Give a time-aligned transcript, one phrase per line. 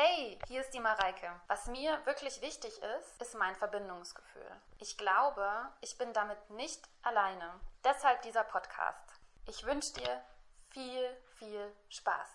[0.00, 1.28] Hey, hier ist die Mareike.
[1.48, 4.48] Was mir wirklich wichtig ist, ist mein Verbindungsgefühl.
[4.78, 7.58] Ich glaube, ich bin damit nicht alleine.
[7.82, 9.10] Deshalb dieser Podcast.
[9.46, 10.22] Ich wünsche dir
[10.70, 12.28] viel, viel Spaß.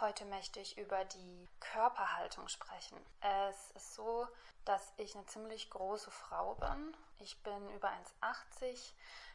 [0.00, 2.98] Heute möchte ich über die Körperhaltung sprechen.
[3.20, 4.26] Es ist so,
[4.64, 6.96] dass ich eine ziemlich große Frau bin.
[7.20, 8.92] Ich bin über 1,80,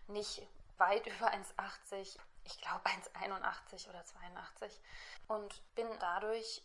[0.07, 0.45] nicht
[0.77, 4.81] weit über 1,80, ich glaube 1,81 oder 82
[5.29, 6.61] und bin dadurch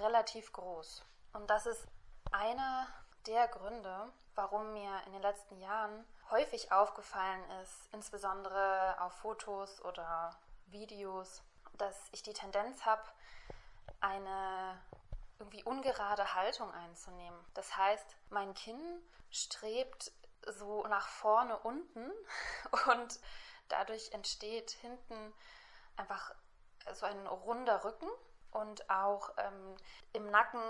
[0.00, 1.04] relativ groß.
[1.32, 1.86] Und das ist
[2.32, 2.86] einer
[3.26, 10.36] der Gründe, warum mir in den letzten Jahren häufig aufgefallen ist, insbesondere auf Fotos oder
[10.66, 11.42] Videos,
[11.74, 13.02] dass ich die Tendenz habe,
[14.00, 14.80] eine
[15.38, 17.38] irgendwie ungerade Haltung einzunehmen.
[17.54, 20.12] Das heißt, mein Kinn strebt
[20.46, 22.10] so nach vorne unten
[22.90, 23.20] und
[23.68, 25.32] dadurch entsteht hinten
[25.96, 26.34] einfach
[26.92, 28.08] so ein runder Rücken
[28.54, 29.76] und auch ähm,
[30.12, 30.60] im Nacken,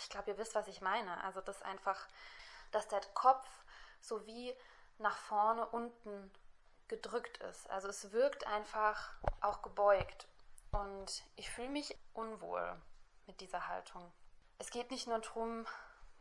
[0.00, 1.22] ich glaube, ihr wisst, was ich meine.
[1.24, 2.06] Also das einfach,
[2.70, 3.46] dass der Kopf
[4.00, 4.54] so wie
[4.98, 6.30] nach vorne unten
[6.88, 7.68] gedrückt ist.
[7.70, 10.26] Also es wirkt einfach auch gebeugt
[10.72, 12.76] und ich fühle mich unwohl
[13.26, 14.10] mit dieser Haltung.
[14.58, 15.66] Es geht nicht nur darum,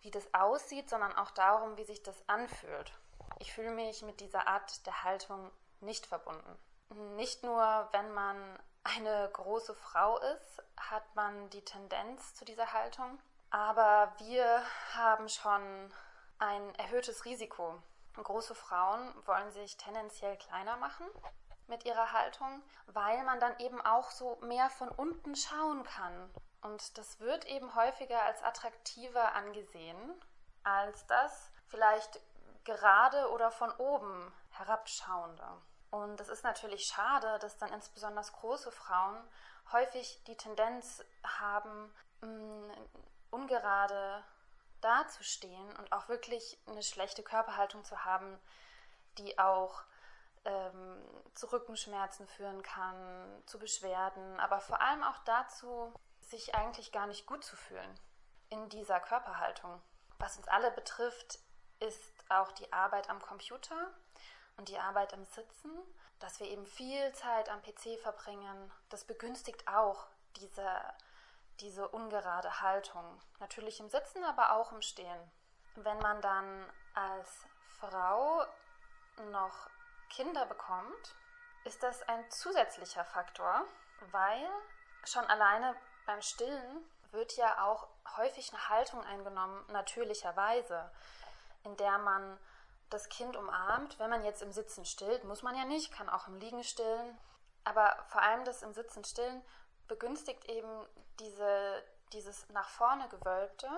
[0.01, 2.93] wie das aussieht, sondern auch darum, wie sich das anfühlt.
[3.39, 6.57] Ich fühle mich mit dieser Art der Haltung nicht verbunden.
[7.15, 8.59] Nicht nur, wenn man
[8.95, 14.61] eine große Frau ist, hat man die Tendenz zu dieser Haltung, aber wir
[14.93, 15.93] haben schon
[16.39, 17.81] ein erhöhtes Risiko.
[18.13, 21.05] Große Frauen wollen sich tendenziell kleiner machen
[21.67, 26.29] mit ihrer Haltung, weil man dann eben auch so mehr von unten schauen kann.
[26.61, 29.99] Und das wird eben häufiger als attraktiver angesehen,
[30.63, 32.19] als das vielleicht
[32.63, 35.61] gerade oder von oben herabschauende.
[35.89, 39.17] Und es ist natürlich schade, dass dann insbesondere große Frauen
[39.71, 42.71] häufig die Tendenz haben, mm,
[43.31, 44.23] ungerade
[44.81, 48.39] dazustehen und auch wirklich eine schlechte Körperhaltung zu haben,
[49.17, 49.83] die auch
[50.45, 51.03] ähm,
[51.33, 57.25] zu Rückenschmerzen führen kann, zu Beschwerden, aber vor allem auch dazu, sich eigentlich gar nicht
[57.25, 57.99] gut zu fühlen
[58.49, 59.81] in dieser Körperhaltung.
[60.19, 61.39] Was uns alle betrifft,
[61.79, 63.91] ist auch die Arbeit am Computer
[64.57, 65.71] und die Arbeit im Sitzen,
[66.19, 68.71] dass wir eben viel Zeit am PC verbringen.
[68.89, 70.67] Das begünstigt auch diese,
[71.59, 73.05] diese ungerade Haltung.
[73.39, 75.31] Natürlich im Sitzen, aber auch im Stehen.
[75.75, 77.45] Wenn man dann als
[77.79, 78.43] Frau
[79.31, 79.69] noch
[80.09, 81.15] Kinder bekommt,
[81.65, 83.63] ist das ein zusätzlicher Faktor,
[84.11, 84.47] weil
[85.03, 85.75] schon alleine
[86.05, 87.87] beim Stillen wird ja auch
[88.17, 90.89] häufig eine Haltung eingenommen, natürlicherweise,
[91.63, 92.39] in der man
[92.89, 93.99] das Kind umarmt.
[93.99, 97.17] Wenn man jetzt im Sitzen stillt, muss man ja nicht, kann auch im Liegen stillen.
[97.63, 99.41] Aber vor allem das im Sitzen stillen
[99.87, 100.85] begünstigt eben
[101.19, 101.83] diese,
[102.13, 103.69] dieses nach vorne gewölbte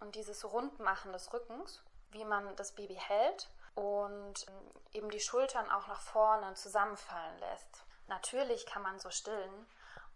[0.00, 5.70] und dieses Rundmachen des Rückens, wie man das Baby hält und ähm, eben die Schultern
[5.70, 7.84] auch nach vorne zusammenfallen lässt.
[8.08, 9.66] Natürlich kann man so stillen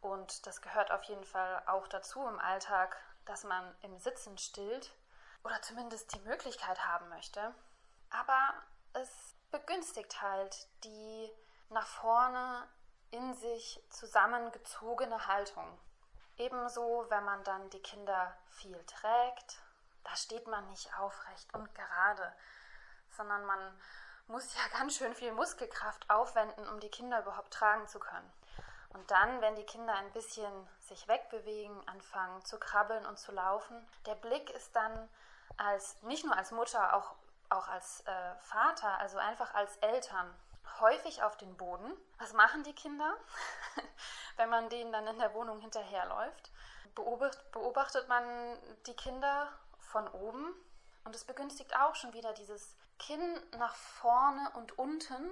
[0.00, 4.92] und das gehört auf jeden Fall auch dazu im Alltag, dass man im Sitzen stillt
[5.44, 7.54] oder zumindest die Möglichkeit haben möchte.
[8.20, 8.54] Aber
[8.92, 11.30] es begünstigt halt die
[11.70, 12.68] nach vorne
[13.10, 15.78] in sich zusammengezogene Haltung.
[16.36, 19.58] Ebenso, wenn man dann die Kinder viel trägt,
[20.02, 22.32] da steht man nicht aufrecht und gerade,
[23.10, 23.80] sondern man
[24.26, 28.32] muss ja ganz schön viel Muskelkraft aufwenden, um die Kinder überhaupt tragen zu können.
[28.90, 33.84] Und dann, wenn die Kinder ein bisschen sich wegbewegen, anfangen zu krabbeln und zu laufen,
[34.06, 35.08] der Blick ist dann
[35.56, 37.16] als nicht nur als Mutter, auch,
[37.54, 40.34] auch als äh, Vater, also einfach als Eltern
[40.80, 41.92] häufig auf den Boden.
[42.18, 43.16] Was machen die Kinder,
[44.36, 46.50] wenn man denen dann in der Wohnung hinterherläuft?
[46.94, 48.24] Beobacht, beobachtet man
[48.86, 49.48] die Kinder
[49.80, 50.54] von oben
[51.04, 55.30] und es begünstigt auch schon wieder dieses Kinn nach vorne und unten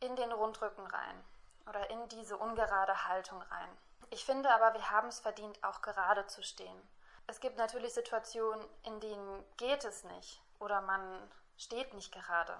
[0.00, 1.24] in den Rundrücken rein
[1.68, 3.68] oder in diese ungerade Haltung rein.
[4.10, 6.88] Ich finde aber, wir haben es verdient, auch gerade zu stehen.
[7.26, 11.02] Es gibt natürlich Situationen, in denen geht es nicht oder man
[11.56, 12.56] steht nicht gerade.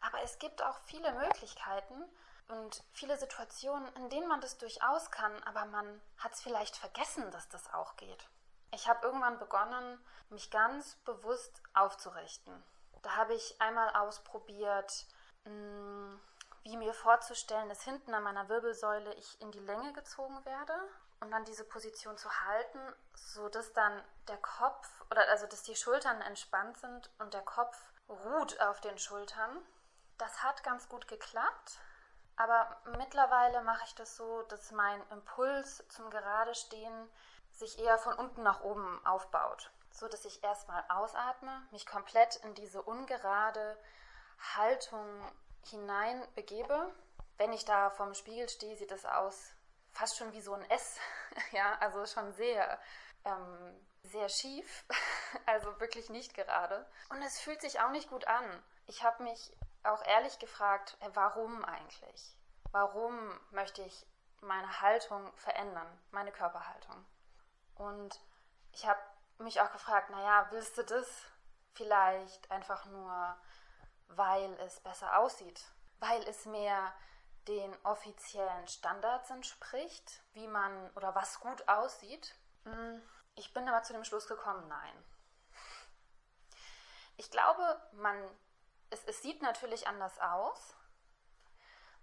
[0.00, 2.04] Aber es gibt auch viele Möglichkeiten
[2.48, 7.30] und viele Situationen, in denen man das durchaus kann, aber man hat es vielleicht vergessen,
[7.30, 8.28] dass das auch geht.
[8.72, 12.62] Ich habe irgendwann begonnen, mich ganz bewusst aufzurichten.
[13.02, 15.06] Da habe ich einmal ausprobiert,
[15.44, 16.14] mm,
[16.62, 20.74] wie mir vorzustellen, dass hinten an meiner Wirbelsäule ich in die Länge gezogen werde
[21.20, 22.78] und dann diese Position zu halten,
[23.14, 27.76] so dass dann der Kopf oder also dass die Schultern entspannt sind und der Kopf
[28.08, 29.58] ruht auf den Schultern.
[30.18, 31.78] Das hat ganz gut geklappt,
[32.36, 37.10] aber mittlerweile mache ich das so, dass mein Impuls zum Geradestehen
[37.52, 42.54] sich eher von unten nach oben aufbaut, so dass ich erstmal ausatme, mich komplett in
[42.54, 43.76] diese ungerade
[44.56, 45.06] Haltung
[45.66, 46.90] hinein begebe.
[47.36, 49.52] Wenn ich da vorm Spiegel stehe, sieht es aus
[49.92, 50.98] fast schon wie so ein S,
[51.52, 52.78] ja, also schon sehr
[53.24, 54.84] ähm, sehr schief,
[55.46, 56.86] also wirklich nicht gerade.
[57.10, 58.44] Und es fühlt sich auch nicht gut an.
[58.86, 62.36] Ich habe mich auch ehrlich gefragt, warum eigentlich?
[62.72, 64.06] Warum möchte ich
[64.40, 67.04] meine Haltung verändern, meine Körperhaltung?
[67.74, 68.20] Und
[68.72, 69.00] ich habe
[69.38, 71.06] mich auch gefragt, naja, willst du das
[71.74, 73.36] vielleicht einfach nur,
[74.08, 75.64] weil es besser aussieht,
[75.98, 76.92] weil es mehr
[77.48, 82.34] den offiziellen Standards entspricht, wie man oder was gut aussieht?
[82.64, 83.02] Hm,
[83.34, 85.04] ich bin aber zu dem Schluss gekommen, nein.
[87.16, 88.16] Ich glaube, man,
[88.90, 90.74] es, es sieht natürlich anders aus,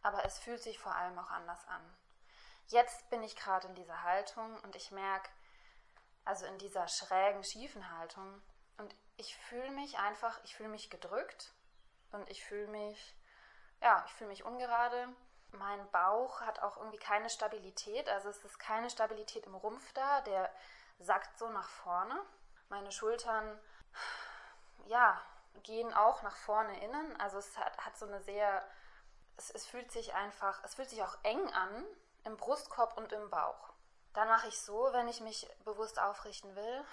[0.02, 1.98] aber es fühlt sich vor allem auch anders an.
[2.68, 5.30] Jetzt bin ich gerade in dieser Haltung und ich merke,
[6.26, 8.42] also in dieser schrägen, schiefen Haltung,
[8.78, 11.54] und ich fühle mich einfach, ich fühle mich gedrückt
[12.12, 13.16] und ich fühle mich,
[13.82, 15.08] ja, ich fühle mich ungerade.
[15.52, 20.22] Mein Bauch hat auch irgendwie keine Stabilität, also es ist keine Stabilität im Rumpf da,
[20.22, 20.52] der
[21.00, 22.22] sackt so nach vorne.
[22.70, 23.60] Meine Schultern,
[24.88, 25.22] ja,
[25.64, 27.20] gehen auch nach vorne innen.
[27.20, 28.68] Also es hat, hat so eine sehr,
[29.38, 31.86] es, es fühlt sich einfach, es fühlt sich auch eng an
[32.26, 33.74] im Brustkorb und im Bauch.
[34.14, 36.86] Dann mache ich so, wenn ich mich bewusst aufrichten will.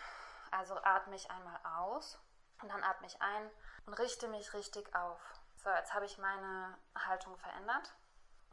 [0.50, 2.18] Also atme ich einmal aus
[2.62, 3.50] und dann atme ich ein
[3.86, 5.20] und richte mich richtig auf.
[5.56, 7.94] So, jetzt habe ich meine Haltung verändert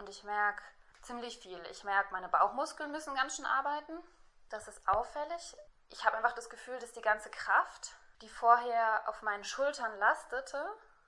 [0.01, 0.63] und ich merke
[1.03, 1.63] ziemlich viel.
[1.69, 3.93] Ich merke, meine Bauchmuskeln müssen ganz schön arbeiten.
[4.49, 5.55] Das ist auffällig.
[5.89, 7.93] Ich habe einfach das Gefühl, dass die ganze Kraft,
[8.23, 10.67] die vorher auf meinen Schultern lastete,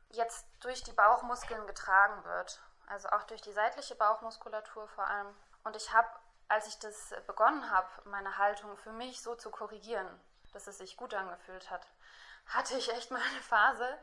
[0.09, 2.61] jetzt durch die Bauchmuskeln getragen wird.
[2.85, 5.35] Also auch durch die seitliche Bauchmuskulatur vor allem.
[5.63, 6.09] Und ich habe,
[6.47, 10.07] als ich das begonnen habe, meine Haltung für mich so zu korrigieren,
[10.53, 11.87] dass es sich gut angefühlt hat,
[12.45, 13.97] hatte ich echt mal eine Phase,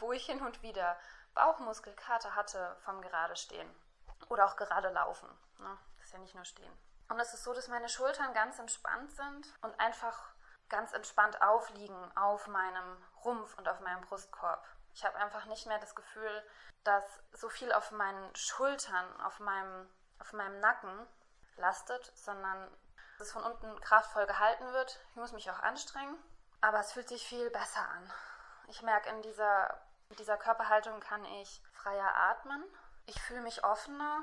[0.00, 0.98] wo ich hin und wieder
[1.34, 3.74] Bauchmuskelkater hatte vom gerade stehen
[4.28, 5.28] oder auch gerade laufen.
[5.58, 5.78] Ne?
[5.96, 6.72] Das ist ja nicht nur stehen.
[7.08, 10.34] Und es ist so, dass meine Schultern ganz entspannt sind und einfach
[10.68, 14.66] ganz entspannt aufliegen auf meinem Rumpf und auf meinem Brustkorb.
[14.94, 16.42] Ich habe einfach nicht mehr das Gefühl,
[16.84, 19.88] dass so viel auf meinen Schultern, auf meinem,
[20.18, 21.06] auf meinem Nacken
[21.56, 22.70] lastet, sondern
[23.18, 25.00] dass es von unten kraftvoll gehalten wird.
[25.10, 26.16] Ich muss mich auch anstrengen,
[26.60, 28.12] aber es fühlt sich viel besser an.
[28.68, 32.64] Ich merke, in dieser, in dieser Körperhaltung kann ich freier atmen.
[33.06, 34.22] Ich fühle mich offener.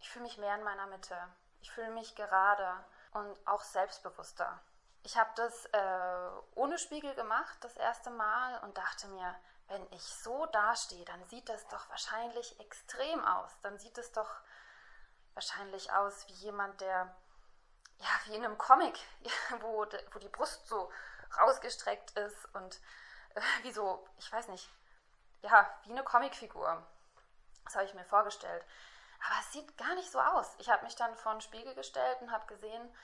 [0.00, 1.16] Ich fühle mich mehr in meiner Mitte.
[1.60, 4.60] Ich fühle mich gerade und auch selbstbewusster.
[5.02, 9.34] Ich habe das äh, ohne Spiegel gemacht, das erste Mal, und dachte mir,
[9.68, 13.50] wenn ich so dastehe, dann sieht das doch wahrscheinlich extrem aus.
[13.62, 14.30] Dann sieht es doch
[15.34, 17.14] wahrscheinlich aus wie jemand, der,
[17.98, 18.98] ja, wie in einem Comic,
[19.60, 20.90] wo, wo die Brust so
[21.38, 22.80] rausgestreckt ist und
[23.34, 24.70] äh, wie so, ich weiß nicht,
[25.42, 26.84] ja, wie eine Comicfigur.
[27.66, 28.64] Das habe ich mir vorgestellt.
[29.26, 30.54] Aber es sieht gar nicht so aus.
[30.58, 32.94] Ich habe mich dann vor den Spiegel gestellt und habe gesehen,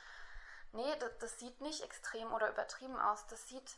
[0.73, 3.27] nee, das, das sieht nicht extrem oder übertrieben aus.
[3.27, 3.77] Das sieht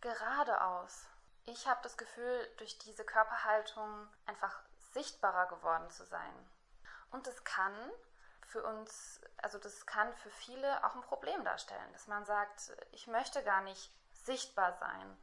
[0.00, 1.06] gerade aus.
[1.46, 4.60] Ich habe das Gefühl, durch diese Körperhaltung einfach
[4.92, 6.50] sichtbarer geworden zu sein.
[7.10, 7.74] Und das kann
[8.48, 13.06] für uns, also das kann für viele auch ein Problem darstellen, dass man sagt, ich
[13.06, 13.92] möchte gar nicht
[14.24, 15.18] sichtbar sein.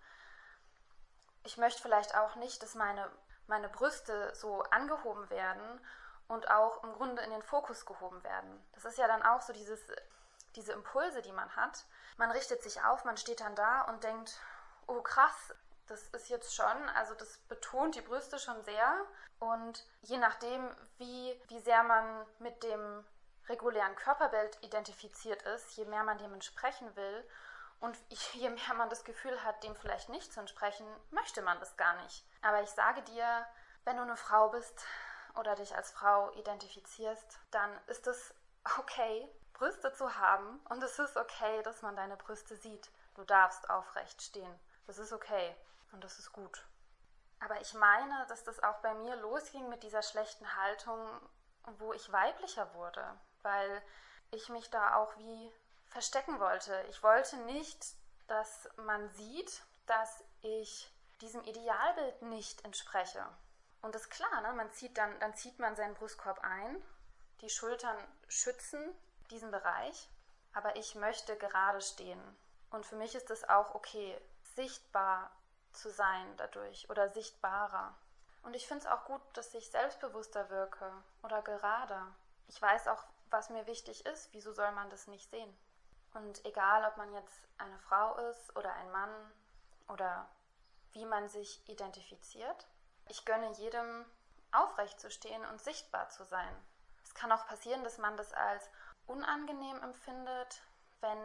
[1.44, 3.10] Ich möchte vielleicht auch nicht, dass meine,
[3.48, 5.80] meine Brüste so angehoben werden
[6.28, 8.64] und auch im Grunde in den Fokus gehoben werden.
[8.74, 9.80] Das ist ja dann auch so dieses,
[10.56, 11.86] diese Impulse, die man hat.
[12.18, 14.40] Man richtet sich auf, man steht dann da und denkt,
[14.88, 15.54] oh krass,
[15.88, 19.06] das ist jetzt schon, also das betont die Brüste schon sehr.
[19.40, 23.06] Und je nachdem, wie, wie sehr man mit dem
[23.48, 27.24] regulären Körperbild identifiziert ist, je mehr man dem entsprechen will
[27.80, 31.78] und je mehr man das Gefühl hat, dem vielleicht nicht zu entsprechen, möchte man das
[31.78, 32.26] gar nicht.
[32.42, 33.46] Aber ich sage dir,
[33.84, 34.86] wenn du eine Frau bist,
[35.38, 38.34] oder dich als Frau identifizierst, dann ist es
[38.78, 42.90] okay, Brüste zu haben und es ist okay, dass man deine Brüste sieht.
[43.16, 44.60] Du darfst aufrecht stehen.
[44.86, 45.56] Das ist okay
[45.92, 46.66] und das ist gut.
[47.40, 51.00] Aber ich meine, dass das auch bei mir losging mit dieser schlechten Haltung,
[51.80, 53.04] wo ich weiblicher wurde,
[53.42, 53.82] weil
[54.32, 55.52] ich mich da auch wie
[55.96, 56.86] verstecken wollte.
[56.90, 57.96] Ich wollte nicht,
[58.28, 63.26] dass man sieht, dass ich diesem Idealbild nicht entspreche.
[63.82, 64.52] Und das ist klar, ne?
[64.52, 66.84] man zieht dann, dann zieht man seinen Brustkorb ein,
[67.40, 67.96] die Schultern
[68.28, 68.94] schützen
[69.30, 70.10] diesen Bereich,
[70.52, 72.22] aber ich möchte gerade stehen.
[72.72, 75.32] Und für mich ist es auch okay, sichtbar
[75.72, 77.96] zu sein dadurch oder sichtbarer.
[78.44, 80.92] Und ich finde es auch gut, dass ich selbstbewusster wirke
[81.24, 82.02] oder gerade.
[82.50, 84.28] Ich weiß auch, was mir wichtig ist.
[84.34, 85.58] Wieso soll man das nicht sehen?
[86.16, 89.32] Und egal, ob man jetzt eine Frau ist oder ein Mann
[89.90, 90.28] oder
[90.94, 92.68] wie man sich identifiziert,
[93.10, 94.06] ich gönne jedem
[94.54, 96.56] aufrecht zu stehen und sichtbar zu sein.
[97.04, 98.70] Es kann auch passieren, dass man das als
[99.08, 100.62] unangenehm empfindet,
[101.02, 101.20] wenn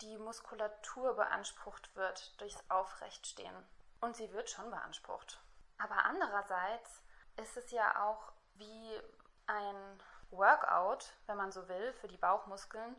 [0.00, 3.54] die Muskulatur beansprucht wird durchs Aufrechtstehen.
[4.00, 5.40] Und sie wird schon beansprucht.
[5.78, 7.02] Aber andererseits
[7.36, 9.00] ist es ja auch wie
[9.46, 12.96] ein Workout, wenn man so will, für die Bauchmuskeln,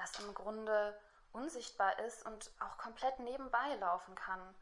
[0.00, 0.98] das im Grunde
[1.32, 4.54] unsichtbar ist und auch komplett nebenbei laufen kann.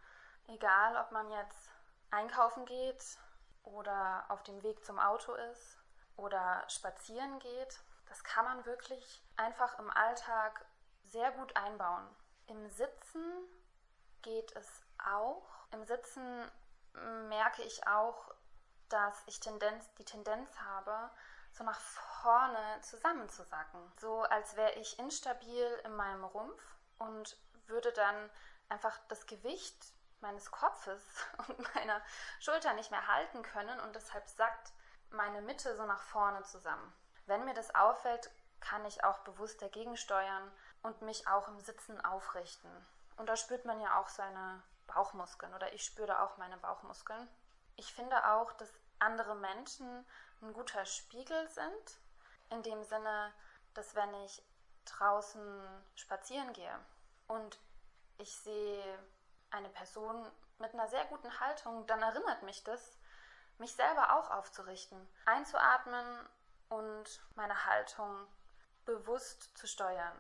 [0.49, 1.71] Egal, ob man jetzt
[2.11, 3.03] einkaufen geht
[3.63, 5.79] oder auf dem Weg zum Auto ist
[6.17, 7.81] oder spazieren geht.
[8.09, 10.65] Das kann man wirklich einfach im Alltag
[11.05, 12.07] sehr gut einbauen.
[12.47, 13.25] Im Sitzen
[14.23, 15.43] geht es auch.
[15.73, 16.51] Im Sitzen
[17.29, 18.35] merke ich auch,
[18.89, 21.11] dass ich Tendenz, die Tendenz habe,
[21.57, 23.81] so nach vorne zusammenzusacken.
[23.99, 26.63] So als wäre ich instabil in meinem Rumpf
[26.99, 27.37] und
[27.67, 28.31] würde dann
[28.69, 31.03] einfach das Gewicht meines Kopfes
[31.49, 32.01] und meiner
[32.41, 34.73] Schulter nicht mehr halten können und deshalb sackt
[35.11, 36.93] meine Mitte so nach vorne zusammen.
[37.27, 40.51] Wenn mir das auffällt, kann ich auch bewusst dagegen steuern
[40.83, 42.71] und mich auch im Sitzen aufrichten.
[43.17, 47.29] Und da spürt man ja auch seine Bauchmuskeln oder ich spüre auch meine Bauchmuskeln.
[47.77, 50.07] Ich finde auch, dass andere Menschen
[50.43, 52.01] ein guter Spiegel sind,
[52.51, 53.33] in dem Sinne,
[53.75, 54.43] dass wenn ich
[54.85, 56.79] draußen spazieren gehe
[57.27, 57.59] und
[58.19, 58.99] ich sehe
[59.51, 62.97] eine Person mit einer sehr guten Haltung, dann erinnert mich das,
[63.59, 66.29] mich selber auch aufzurichten, einzuatmen
[66.69, 68.27] und meine Haltung
[68.85, 70.17] bewusst zu steuern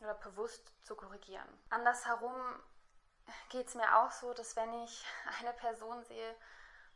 [0.00, 1.48] oder bewusst zu korrigieren.
[1.70, 2.34] Andersherum
[3.48, 5.04] geht es mir auch so, dass wenn ich
[5.40, 6.34] eine Person sehe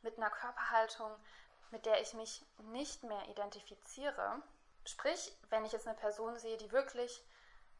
[0.02, 1.10] mit einer Körperhaltung,
[1.70, 4.42] mit der ich mich nicht mehr identifiziere,
[4.84, 7.22] sprich, wenn ich jetzt eine Person sehe, die wirklich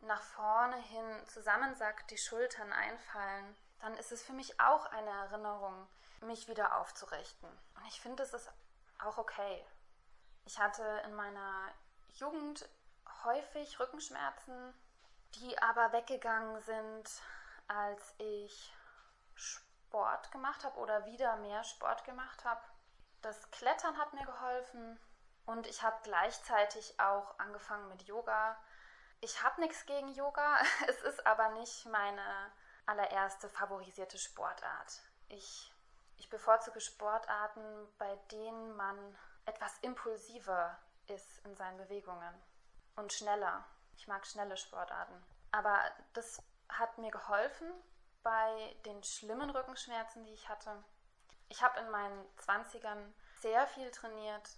[0.01, 5.89] nach vorne hin zusammensackt, die Schultern einfallen, dann ist es für mich auch eine Erinnerung,
[6.21, 7.49] mich wieder aufzurichten.
[7.77, 8.51] Und ich finde, es ist
[8.99, 9.65] auch okay.
[10.45, 11.69] Ich hatte in meiner
[12.15, 12.69] Jugend
[13.25, 14.75] häufig Rückenschmerzen,
[15.35, 17.23] die aber weggegangen sind,
[17.69, 18.73] als ich
[19.35, 19.68] Sport
[20.31, 22.61] gemacht habe oder wieder mehr Sport gemacht habe.
[23.23, 24.99] Das Klettern hat mir geholfen
[25.47, 28.57] und ich habe gleichzeitig auch angefangen mit Yoga.
[29.21, 32.53] Ich habe nichts gegen Yoga, es ist aber nicht meine
[32.87, 35.03] allererste favorisierte Sportart.
[35.29, 35.73] Ich,
[36.17, 42.35] ich bevorzuge Sportarten, bei denen man etwas impulsiver ist in seinen Bewegungen
[42.97, 43.65] und schneller.
[43.97, 45.25] Ich mag schnelle Sportarten.
[45.51, 45.81] Aber
[46.13, 47.73] das hat mir geholfen
[48.23, 50.85] bei den schlimmen Rückenschmerzen, die ich hatte.
[51.49, 54.51] Ich habe in meinen 20ern sehr viel trainiert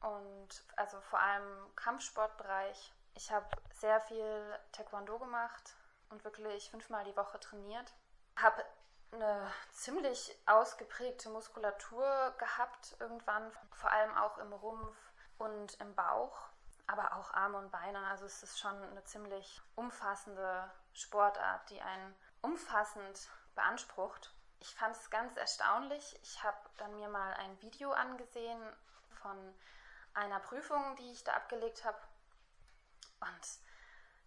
[0.00, 2.92] und also vor allem im Kampfsportbereich.
[3.14, 5.74] Ich habe sehr viel Taekwondo gemacht,
[6.10, 7.92] und wirklich fünfmal die Woche trainiert.
[8.36, 8.64] Habe
[9.12, 14.96] eine ziemlich ausgeprägte Muskulatur gehabt irgendwann, vor allem auch im Rumpf
[15.38, 16.48] und im Bauch,
[16.86, 18.06] aber auch Arme und Beine.
[18.06, 24.34] Also es ist schon eine ziemlich umfassende Sportart, die einen umfassend beansprucht.
[24.60, 26.18] Ich fand es ganz erstaunlich.
[26.22, 28.60] Ich habe dann mir mal ein Video angesehen
[29.22, 29.54] von
[30.14, 31.98] einer Prüfung, die ich da abgelegt habe
[33.20, 33.48] und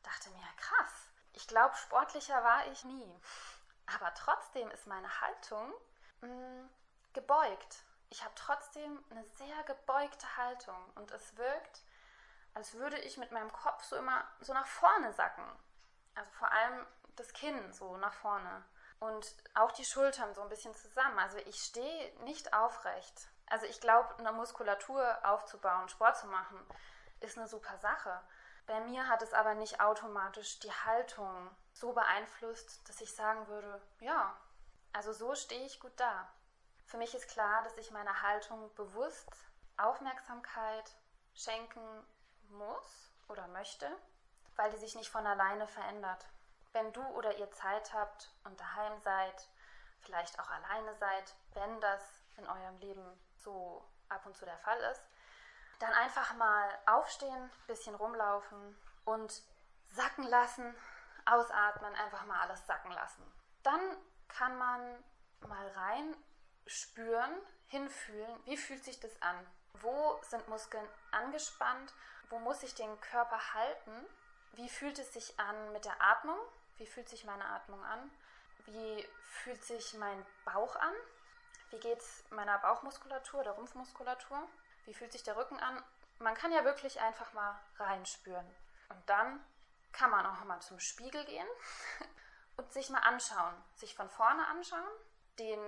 [0.03, 3.19] dachte mir, krass, ich glaube, sportlicher war ich nie.
[3.95, 5.73] Aber trotzdem ist meine Haltung
[6.21, 6.69] mh, mm,
[7.13, 7.83] gebeugt.
[8.09, 11.83] Ich habe trotzdem eine sehr gebeugte Haltung und es wirkt,
[12.53, 15.45] als würde ich mit meinem Kopf so immer so nach vorne sacken.
[16.15, 18.63] Also vor allem das Kinn so nach vorne
[18.99, 21.19] und auch die Schultern so ein bisschen zusammen.
[21.19, 23.29] Also ich stehe nicht aufrecht.
[23.47, 26.59] Also ich glaube, eine Muskulatur aufzubauen, Sport zu machen,
[27.19, 28.21] ist eine super Sache.
[28.67, 33.81] Bei mir hat es aber nicht automatisch die Haltung so beeinflusst, dass ich sagen würde,
[33.99, 34.37] ja,
[34.93, 36.31] also so stehe ich gut da.
[36.85, 39.29] Für mich ist klar, dass ich meiner Haltung bewusst
[39.77, 40.95] Aufmerksamkeit
[41.33, 42.05] schenken
[42.49, 43.89] muss oder möchte,
[44.55, 46.25] weil die sich nicht von alleine verändert.
[46.73, 49.47] Wenn du oder ihr Zeit habt und daheim seid,
[50.01, 54.79] vielleicht auch alleine seid, wenn das in eurem Leben so ab und zu der Fall
[54.91, 55.07] ist,
[55.79, 59.43] dann einfach mal aufstehen, bisschen rumlaufen und
[59.89, 60.75] sacken lassen,
[61.25, 63.23] ausatmen, einfach mal alles sacken lassen.
[63.63, 63.97] Dann
[64.27, 65.03] kann man
[65.41, 66.15] mal rein
[66.67, 67.35] spüren,
[67.67, 69.35] hinfühlen, wie fühlt sich das an?
[69.73, 71.93] Wo sind Muskeln angespannt?
[72.29, 74.05] Wo muss ich den Körper halten?
[74.53, 76.37] Wie fühlt es sich an mit der Atmung?
[76.81, 78.09] Wie fühlt sich meine Atmung an?
[78.65, 80.93] Wie fühlt sich mein Bauch an?
[81.69, 84.49] Wie geht es meiner Bauchmuskulatur, der Rumpfmuskulatur?
[84.85, 85.83] Wie fühlt sich der Rücken an?
[86.17, 88.47] Man kann ja wirklich einfach mal reinspüren.
[88.89, 89.45] Und dann
[89.91, 91.45] kann man auch mal zum Spiegel gehen
[92.57, 93.53] und sich mal anschauen.
[93.75, 94.89] Sich von vorne anschauen,
[95.37, 95.59] den,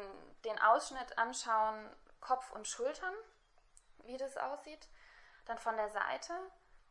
[0.46, 3.13] den Ausschnitt anschauen, Kopf und Schultern,
[4.05, 4.88] wie das aussieht.
[5.46, 6.34] Dann von der Seite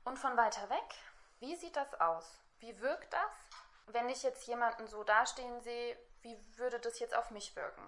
[0.05, 0.95] und von weiter weg.
[1.41, 2.41] Wie sieht das aus?
[2.61, 3.33] Wie wirkt das?
[3.87, 7.83] Wenn ich jetzt jemanden so dastehen sehe, wie würde das jetzt auf mich wirken?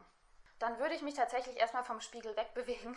[0.59, 2.97] Dann würde ich mich tatsächlich erstmal vom Spiegel wegbewegen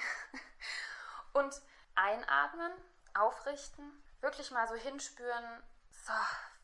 [1.34, 1.62] und
[1.96, 2.72] einatmen,
[3.14, 6.14] aufrichten, wirklich mal so hinspüren, so,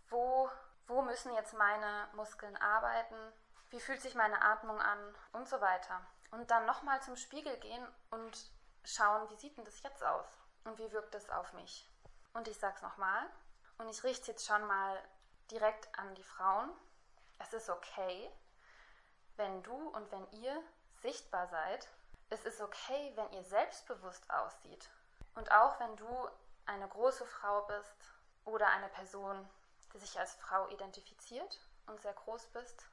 [0.09, 0.49] wo,
[0.87, 3.15] wo müssen jetzt meine Muskeln arbeiten?
[3.69, 5.15] Wie fühlt sich meine Atmung an?
[5.31, 6.01] Und so weiter.
[6.31, 8.37] Und dann nochmal zum Spiegel gehen und
[8.83, 10.27] schauen, wie sieht denn das jetzt aus?
[10.63, 11.89] Und wie wirkt es auf mich?
[12.33, 13.29] Und ich sag's nochmal.
[13.77, 15.01] Und ich richte jetzt schon mal
[15.51, 16.69] direkt an die Frauen.
[17.39, 18.31] Es ist okay,
[19.35, 20.61] wenn du und wenn ihr
[21.01, 21.87] sichtbar seid.
[22.29, 24.89] Es ist okay, wenn ihr selbstbewusst aussieht.
[25.35, 26.29] Und auch wenn du
[26.65, 27.95] eine große Frau bist
[28.45, 29.47] oder eine Person,
[29.93, 32.87] die sich als Frau identifiziert und sehr groß bist,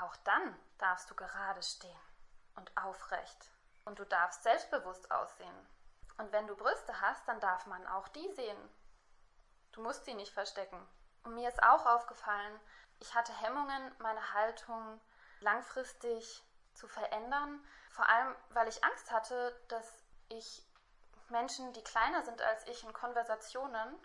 [0.00, 2.00] auch dann darfst du gerade stehen
[2.56, 3.50] und aufrecht.
[3.84, 5.66] Und du darfst selbstbewusst aussehen.
[6.18, 8.70] Und wenn du Brüste hast, dann darf man auch die sehen.
[9.72, 10.86] Du musst sie nicht verstecken.
[11.24, 12.60] Und mir ist auch aufgefallen,
[13.00, 15.00] ich hatte Hemmungen, meine Haltung
[15.40, 17.64] langfristig zu verändern.
[17.90, 20.66] Vor allem, weil ich Angst hatte, dass ich
[21.28, 23.98] Menschen, die kleiner sind als ich in Konversationen,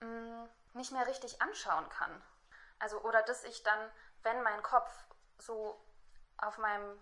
[0.00, 0.44] mm,
[0.74, 2.22] nicht mehr richtig anschauen kann.
[2.78, 3.90] Also, oder dass ich dann,
[4.22, 4.92] wenn mein Kopf
[5.38, 5.80] so
[6.36, 7.00] auf meinem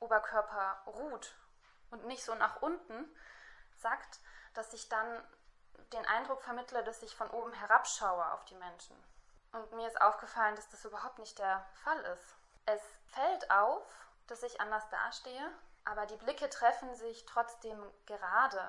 [0.00, 1.34] Oberkörper ruht
[1.90, 3.14] und nicht so nach unten
[3.76, 4.20] sagt,
[4.54, 5.22] dass ich dann
[5.92, 8.96] den Eindruck vermittle, dass ich von oben herabschaue auf die Menschen.
[9.52, 12.34] Und mir ist aufgefallen, dass das überhaupt nicht der Fall ist.
[12.64, 13.84] Es fällt auf,
[14.26, 15.50] dass ich anders dastehe,
[15.84, 18.62] aber die Blicke treffen sich trotzdem gerade.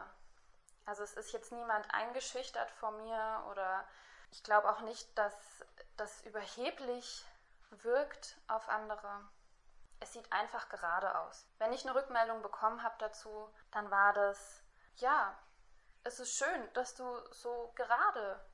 [0.85, 3.87] Also es ist jetzt niemand eingeschüchtert vor mir oder
[4.31, 5.33] ich glaube auch nicht, dass
[5.95, 7.25] das überheblich
[7.69, 9.21] wirkt auf andere.
[9.99, 11.45] Es sieht einfach gerade aus.
[11.59, 14.61] Wenn ich eine Rückmeldung bekommen habe dazu, dann war das,
[14.97, 15.33] ja,
[16.03, 18.45] es ist schön, dass du so gerade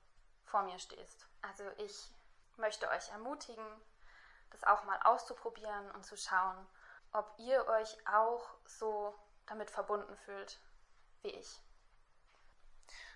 [0.46, 1.28] vor mir stehst.
[1.42, 2.14] Also ich
[2.58, 3.66] möchte euch ermutigen,
[4.52, 6.68] das auch mal auszuprobieren und zu schauen,
[7.12, 10.60] ob ihr euch auch so damit verbunden fühlt
[11.22, 11.62] wie ich.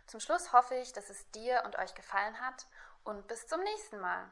[0.07, 2.65] Zum Schluss hoffe ich, dass es dir und euch gefallen hat
[3.03, 4.31] und bis zum nächsten Mal.